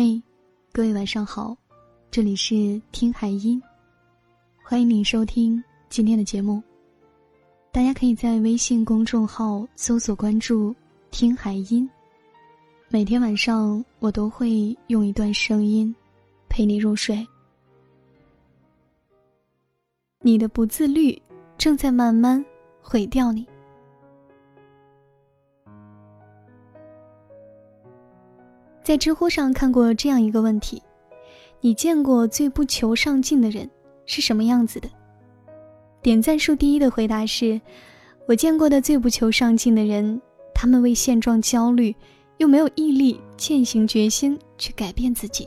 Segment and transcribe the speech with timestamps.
[0.00, 0.22] 嘿，
[0.70, 1.56] 各位晚上好，
[2.08, 3.60] 这里是听海音，
[4.62, 6.62] 欢迎你收听今天的节目。
[7.72, 10.72] 大家可以在微信公众号搜索关注
[11.10, 11.90] “听海音”，
[12.88, 15.92] 每天晚上我都会用一段声音
[16.48, 17.26] 陪你入睡。
[20.20, 21.20] 你的不自律
[21.56, 22.44] 正在慢慢
[22.80, 23.44] 毁掉你。
[28.88, 30.82] 在知乎上看过这样一个问题：
[31.60, 33.68] 你见过最不求上进的人
[34.06, 34.88] 是什么样子的？
[36.00, 37.60] 点赞数第一的回答是：
[38.26, 40.18] 我见过的最不求上进的人，
[40.54, 41.94] 他们为现状焦虑，
[42.38, 45.46] 又没有毅力、践行决心去改变自己。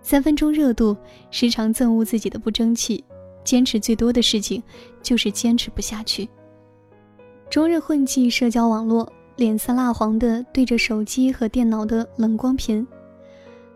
[0.00, 0.96] 三分钟热度，
[1.30, 3.04] 时常憎恶自己的不争气，
[3.44, 4.62] 坚持最多的事情
[5.02, 6.26] 就是坚持不下去。
[7.50, 9.06] 终日混迹社交网络。
[9.42, 12.86] 脸色蜡黄的对着手机和电脑的冷光屏，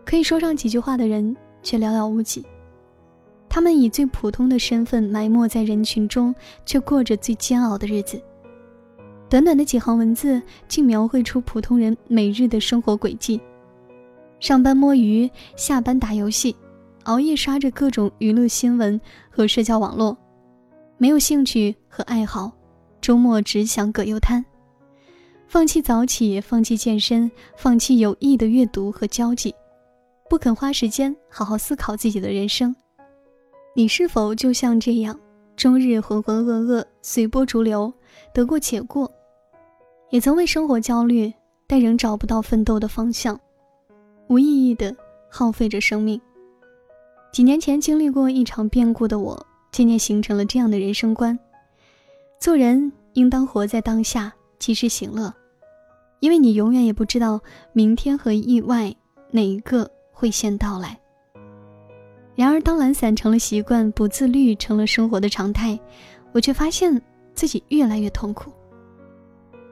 [0.05, 2.41] 可以说上几句话的人却寥寥无几。
[3.49, 6.33] 他们以最普通的身份埋没在人群中，
[6.65, 8.17] 却过着最煎熬的日子。
[9.27, 13.41] 短短的几行文字，竟描绘出普通人每日的生活轨迹：
[14.39, 16.55] 上班摸鱼，下班打游戏，
[17.03, 18.97] 熬夜刷着各种娱乐新闻
[19.29, 20.15] 和社交网络，
[20.97, 22.53] 没有兴趣和爱好，
[23.01, 24.45] 周末只想葛优瘫。
[25.47, 29.55] 放弃早起，放弃健身，放弃有益的阅读和交际，
[30.29, 32.75] 不肯花时间好好思考自己的人生。
[33.73, 35.17] 你是否就像这样，
[35.55, 37.91] 终日浑浑噩噩，随波逐流，
[38.33, 39.09] 得过且过？
[40.09, 41.33] 也曾为生活焦虑，
[41.65, 43.39] 但仍找不到奋斗的方向，
[44.27, 44.93] 无意义的
[45.29, 46.19] 耗费着生命。
[47.31, 51.39] 几年前经历过一场变故的我，渐渐形成了这样的人生观：
[52.37, 54.33] 做人应当活在当下。
[54.59, 55.33] 及时行乐，
[56.19, 57.39] 因为你永远也不知道
[57.73, 58.93] 明天和意外
[59.31, 60.97] 哪一个会先到来。
[62.35, 65.79] 然而，当懒散成了习惯，不自律成了生活的常态，
[66.31, 67.01] 我却发现
[67.33, 68.51] 自己越来越痛苦。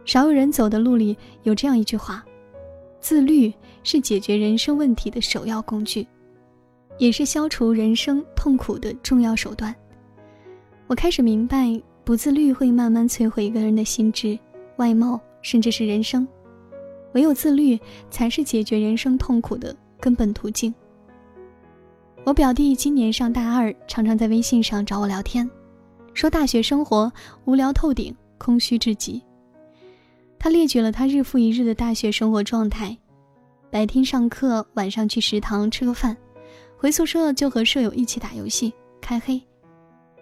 [0.03, 2.25] 少有人走的路里有这样一句话：
[3.00, 3.53] 自律
[3.84, 6.07] 是解决人生问题的首要工具，
[6.97, 9.73] 也是消除人生痛苦的重要手段。
[10.88, 14.38] 我开始明白，不自律会慢慢摧毁一个人的心智。
[14.78, 16.28] 外貌，甚至是人生，
[17.13, 20.74] 唯有自律才是解决人生痛苦的根本途径。
[22.24, 25.50] 我表弟今年上大二，常常在微信上找我聊天，
[26.14, 27.12] 说大学生活
[27.46, 29.22] 无聊透顶，空虚至极。
[30.40, 32.97] 他列举了他日复一日的大学生活状态：
[33.69, 36.16] 白天上课，晚上去食堂吃个饭，
[36.78, 39.41] 回宿舍就和舍友一起打游戏、开黑，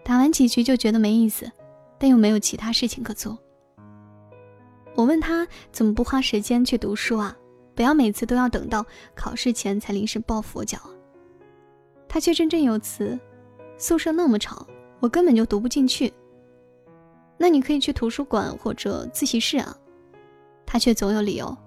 [0.03, 1.49] 打完几局就觉得没意思，
[1.97, 3.37] 但又没有其他事情可做。
[4.95, 7.35] 我问他怎么不花时间去读书啊？
[7.75, 10.77] 不要每次都要等到考试前才临时抱佛脚。
[12.07, 13.19] 他却振振有词
[13.79, 14.67] ：“宿舍那么吵，
[14.99, 16.13] 我根本就读不进去。”
[17.37, 19.75] 那你可以去图书馆或者自习室啊。
[20.65, 21.57] 他却总有理由：“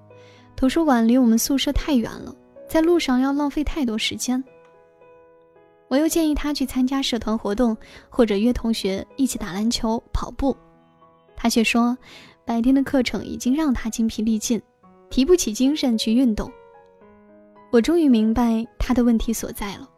[0.55, 2.33] 图书馆离我们宿舍太远了，
[2.69, 4.43] 在路上要浪费太多时间。”
[5.89, 7.77] 我又建议他去参加社团活动，
[8.09, 10.57] 或者约同学一起打篮球、跑步，
[11.35, 11.99] 他却说。
[12.47, 14.62] 白天的课程已经让他精疲力尽，
[15.11, 16.49] 提不起精神去运动。
[17.73, 19.91] 我终于明白他的问题所在了：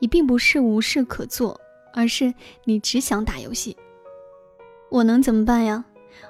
[0.00, 1.58] 你并不是无事可做，
[1.94, 3.76] 而是你只想打游戏。
[4.90, 5.84] 我能怎么办呀？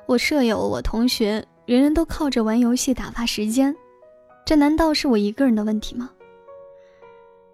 [0.05, 3.75] 我舍友、我同学，人人都靠着玩游戏打发时间，
[4.45, 6.11] 这难道是我一个人的问题吗？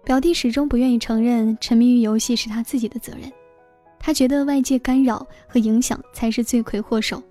[0.03, 3.31] 表弟始终不愿意承认沉迷于游戏是他自己的责任，
[3.97, 7.23] 他觉得外界干扰和影响才是罪魁祸首。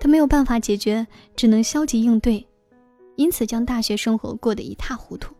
[0.00, 1.06] 他没有办法解决，
[1.36, 2.44] 只能消极应对，
[3.16, 5.34] 因此将大学生活过得一塌糊涂。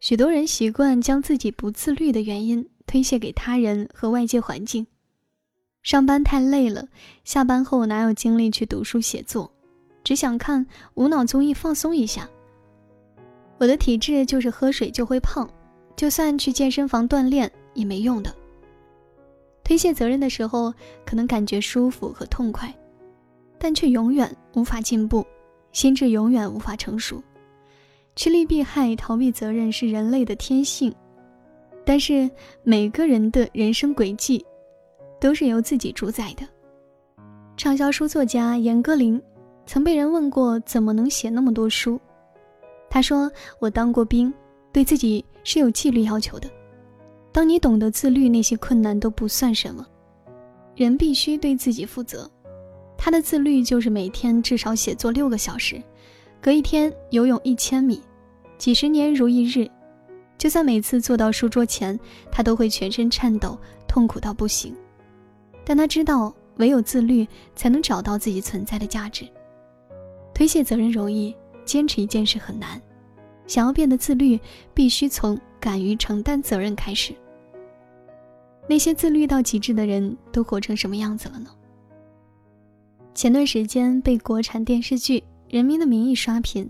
[0.00, 4.86] 许多人习惯将自己不自律的原因推卸给他人和外界环境。
[5.82, 6.88] 上班太累了，
[7.24, 9.50] 下班后哪有精力去读书写作，
[10.02, 12.28] 只想看无脑综艺放松一下。
[13.58, 15.48] 我的体质就是喝水就会胖，
[15.94, 18.34] 就算去健身房锻炼也没用的。
[19.62, 20.74] 推卸责任的时候，
[21.06, 22.74] 可能感觉舒服和痛快。
[23.58, 25.24] 但却永远无法进步，
[25.72, 27.22] 心智永远无法成熟。
[28.16, 30.94] 趋利避害、逃避责任是人类的天性，
[31.84, 32.30] 但是
[32.62, 34.44] 每个人的人生轨迹
[35.20, 36.46] 都是由自己主宰的。
[37.56, 39.20] 畅销书作家严歌苓
[39.66, 42.00] 曾被人问过怎么能写那么多书，
[42.90, 44.32] 他说：“我当过兵，
[44.72, 46.48] 对自己是有纪律要求的。
[47.32, 49.84] 当你懂得自律，那些困难都不算什么。
[50.76, 52.30] 人必须对自己负责。”
[53.04, 55.78] 他的自律就是每天至少写作六个小时，
[56.40, 58.00] 隔一天游泳一千米，
[58.56, 59.70] 几十年如一日，
[60.38, 62.00] 就算每次坐到书桌前，
[62.32, 64.74] 他都会全身颤抖，痛苦到不行。
[65.66, 69.28] 但他知道，唯有自律，才能找到自己存在的价值。
[70.32, 71.36] 推卸责任容易，
[71.66, 72.80] 坚持一件事很难。
[73.46, 74.40] 想要变得自律，
[74.72, 77.14] 必须从敢于承担责任开始。
[78.66, 81.50] 那些自律到极致的人都活成什么样子了呢？
[83.14, 86.68] 前段时间被国产电视剧《人民的名义》刷屏，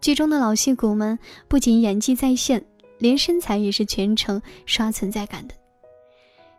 [0.00, 1.16] 剧中的老戏骨们
[1.46, 2.62] 不仅演技在线，
[2.98, 5.54] 连身材也是全程刷存在感的。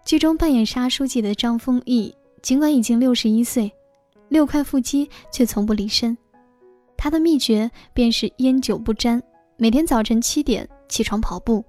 [0.05, 3.69] 剧中扮演沙书记的张丰毅，尽管已经六十一岁，
[4.29, 6.17] 六块腹肌却从不离身。
[6.95, 9.21] 他的秘诀便是烟酒不沾，
[9.57, 11.63] 每天早晨七点起床跑步，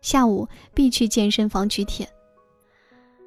[0.00, 2.08] 下午必去健身房举铁。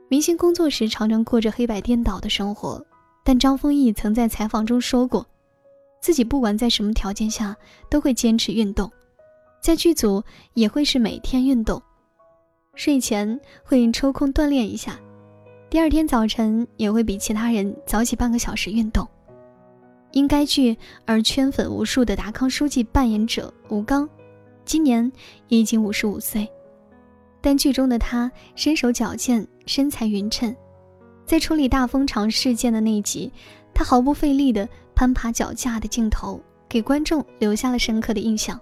[0.10, 2.84] 明星工作时常常过着黑白颠倒的生活，
[3.24, 5.26] 但张丰毅曾在采访中说过，
[6.00, 7.56] 自己不管在什么条件下
[7.90, 8.92] 都会坚持运动，
[9.62, 10.24] 在剧组
[10.54, 11.82] 也会是每天运动，
[12.76, 15.00] 睡前会抽空锻炼一下，
[15.70, 19.08] 第二天早晨也会比其他人早起半个小时运动。
[20.12, 20.76] 因该剧
[21.06, 24.10] 而圈粉无数的达康书记扮演者吴刚，
[24.66, 25.10] 今年
[25.48, 26.46] 也已经五十五岁。
[27.40, 30.54] 但剧中的他身手矫健，身材匀称，
[31.32, 33.32] 在处理大风肠事件的那一集，
[33.74, 38.60] 他毫不费力的攀爬脚架的镜头，给观众留下了深刻的印象。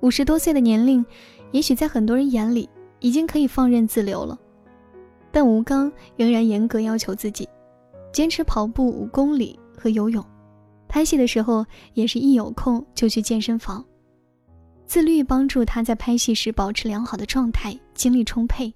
[0.00, 1.04] 五十多岁的年龄，
[1.52, 2.66] 也许在很多人眼里
[3.00, 4.38] 已经可以放任自流了，
[5.30, 7.46] 但吴刚仍然严格要求自己，
[8.10, 10.24] 坚持跑步五公里和游泳，
[10.88, 13.84] 拍戏的时候也是一有空就去健身房。
[14.86, 18.72] 自律帮助他在拍戏时保持良好的状态，精力充沛。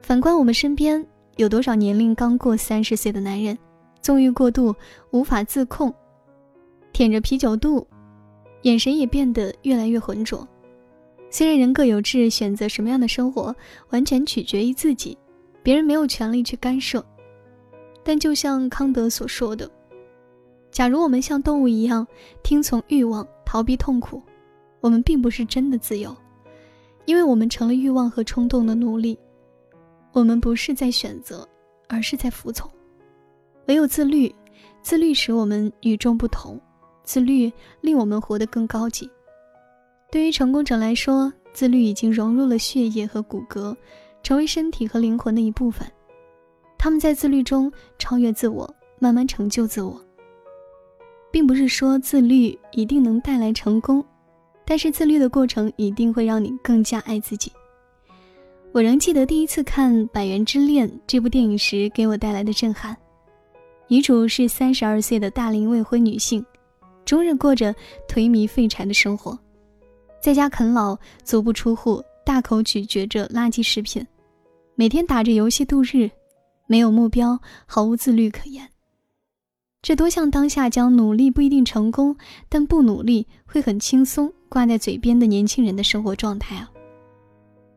[0.00, 1.06] 反观我们身边，
[1.36, 3.58] 有多少年龄刚过三十岁的男人，
[4.00, 4.74] 纵欲过度，
[5.10, 5.92] 无法自控，
[6.92, 7.86] 舔着啤酒肚，
[8.62, 10.46] 眼神也变得越来越浑浊。
[11.30, 13.54] 虽然人各有志，选择什么样的生活
[13.90, 15.18] 完全取决于自己，
[15.62, 17.04] 别人没有权利去干涉。
[18.04, 19.68] 但就像康德所说的，
[20.70, 22.06] 假如我们像动物一样
[22.44, 24.22] 听从欲望，逃避痛苦。
[24.80, 26.14] 我们并不是真的自由，
[27.06, 29.18] 因为我们成了欲望和冲动的奴隶。
[30.14, 31.46] 我们不是在选择，
[31.88, 32.70] 而是在服从。
[33.66, 34.32] 唯有自律，
[34.80, 36.58] 自律使我们与众不同，
[37.02, 39.10] 自律令我们活得更高级。
[40.12, 43.76] 对于成功者来说，自律已经融入了血液和骨骼，
[44.22, 45.84] 成为身体和灵魂的一部分。
[46.78, 50.00] 他们在自律中超越自我，慢慢成就自我。
[51.32, 54.04] 并不是说自律一定能带来成功。
[54.64, 57.52] 但是自律的过程一定会让你更加爱自己。
[58.74, 62.96] 我仍记得第一次看《百元之恋》这部电影时给我带来的震撼。
[63.86, 66.44] 女主是三十二岁的大龄未婚女性，
[67.04, 67.72] 终日过着
[68.08, 69.38] 颓靡废柴的生活，
[70.20, 74.04] 在家啃老，足不出户，大口咀嚼着垃圾食品，
[74.74, 76.10] 每天打着游戏度日，
[76.66, 78.68] 没有目标，毫无自律可言。
[79.82, 82.16] 这多像当下将努力不一定成功，
[82.48, 86.68] 但不努力会很轻松挂在嘴边的年轻人的生活状态啊！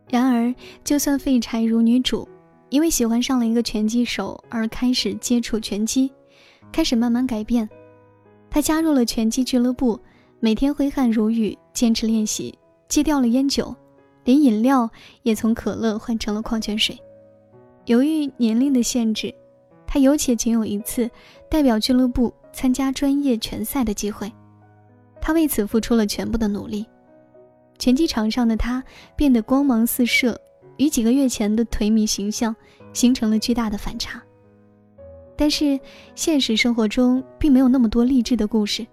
[0.09, 2.27] 然而，就算废柴如女主，
[2.69, 6.11] 因为喜欢上了一个拳击手而开始接触拳击，
[6.71, 7.69] 开始慢慢改变。
[8.49, 9.99] 她加入了拳击俱乐部，
[10.39, 13.75] 每天挥汗如雨，坚持练习，戒掉了烟酒，
[14.23, 14.89] 连饮料
[15.23, 16.97] 也从可乐换成了矿泉水。
[17.85, 19.33] 由于年龄的限制。
[19.89, 21.09] 他有且仅有一次
[21.49, 24.29] 代表俱乐部参加专业拳赛的机会，
[25.21, 26.85] 他为此付出了全部的努力。
[27.79, 28.83] 拳击场上的他
[29.15, 30.39] 变得光芒四射，
[30.77, 32.55] 与几个月前的颓靡形象
[32.93, 34.21] 形成了巨大的反差。
[35.35, 35.79] 但是
[36.15, 38.85] 现实生活中并没有那么多励志的故事，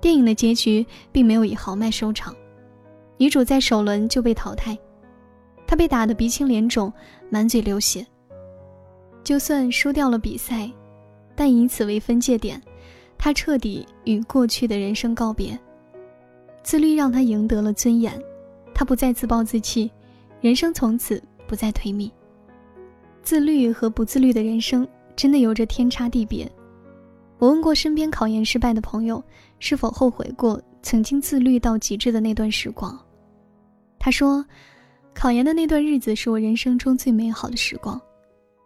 [0.00, 2.34] 电影的结局并没有以豪迈收场，
[3.18, 4.78] 女主在首轮就被淘汰，
[5.66, 6.90] 她被打得鼻青脸肿，
[7.28, 8.06] 满嘴流血。
[9.22, 10.70] 就算输掉了比赛，
[11.36, 12.60] 但以此为分界点，
[13.18, 15.58] 他彻底与过去的人生告别。
[16.62, 18.12] 自律让他赢得了尊严，
[18.74, 19.90] 他不再自暴自弃，
[20.40, 22.10] 人生从此不再颓靡。
[23.22, 26.50] 自律和不自律的人生真的有着天差地别。
[27.38, 29.22] 我问过身边考研失败的朋友，
[29.58, 32.98] 是否后悔过曾经自律到极致的那段时光？
[33.98, 34.44] 他说，
[35.14, 38.00] 考研的那段日子是我人生中最美好的时光。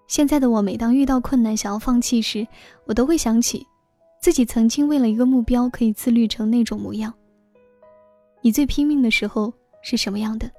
[0.07, 2.47] 现在的我，每当遇到困难想要放弃时，
[2.85, 3.67] 我都会想起
[4.21, 7.13] 自己曾经为了一个目标可以自律成那种模样。
[8.45, 10.51] 你最拼命的时候是什么样的？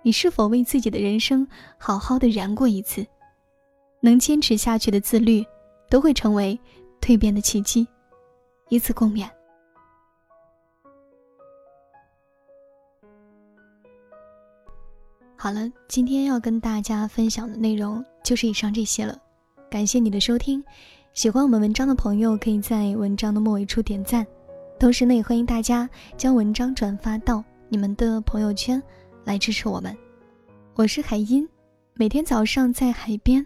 [0.00, 3.06] 你是否为自己的人生好好的燃过一次？
[4.00, 5.44] 能坚持下去的自律
[5.90, 6.58] 都会成为
[7.02, 7.86] 蜕变的奇迹
[8.70, 9.28] 以此共勉。
[15.36, 19.20] 好了今天要跟大家分享的内容就是以上这些了
[19.70, 20.64] 感谢你的收听。
[21.12, 24.26] 喜欢我们文章的朋友可以在文章的末尾处点赞
[24.78, 28.80] 同时呢也欢迎大家将文章转发到你们的朋友圈
[29.24, 29.96] 来支持我们。
[30.74, 31.46] 我是海音，
[31.94, 33.44] 每天早上在海边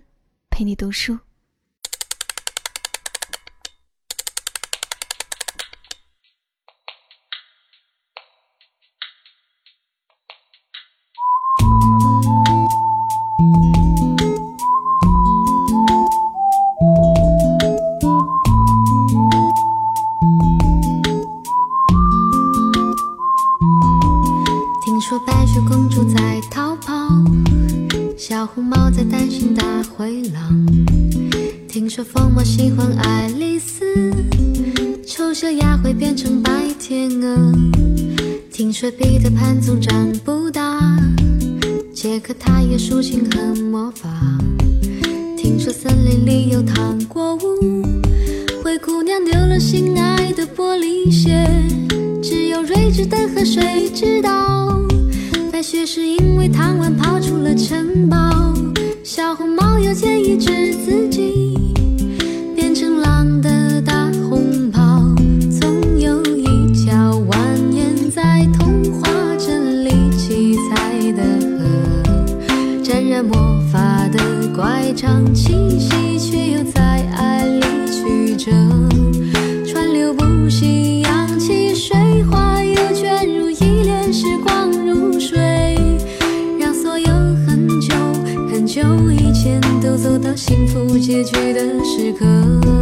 [0.50, 1.18] 陪你读书。
[31.94, 33.84] 听说疯帽喜欢爱丽丝，
[35.06, 37.52] 丑小鸭会变成白天鹅。
[38.50, 40.80] 听说彼得潘总长不大，
[41.92, 44.08] 杰克他也竖琴和魔法。
[45.36, 47.84] 听说森林里有糖果屋，
[48.64, 51.46] 灰姑娘丢了心爱的玻璃鞋，
[52.22, 54.80] 只有睿智的河水知道。
[55.52, 58.54] 白雪是因为贪玩跑出了城堡，
[59.04, 61.52] 小红帽又建议治自己
[63.40, 65.02] 的大红袍，
[65.60, 69.08] 总有一条蜿蜒在童话
[69.38, 71.22] 镇里七彩的
[71.58, 74.18] 河，沾染魔法的
[74.54, 76.82] 拐杖，清晰却又在
[77.16, 78.50] 爱里曲折，
[79.66, 85.78] 川流不息扬起水花，又卷入一帘时光如水，
[86.58, 87.06] 让所有
[87.46, 87.94] 很久
[88.50, 92.81] 很久以前都走到幸福结局的时刻。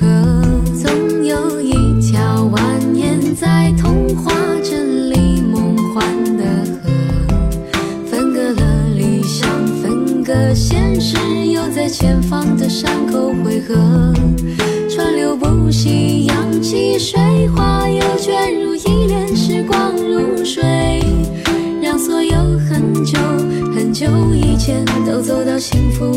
[0.00, 0.06] 河
[0.82, 4.32] 总有一条蜿蜒在童话
[4.64, 6.02] 镇里梦幻
[6.38, 6.44] 的
[6.82, 6.90] 河。
[8.10, 9.46] 分隔了理想
[9.82, 14.14] 分隔现实又在前方的山口汇合。
[14.88, 20.64] 川流不息扬起水花又卷入一帘时光如水。
[21.82, 22.38] 让所有
[22.70, 23.18] 很久
[23.74, 26.09] 很久以前都走到幸福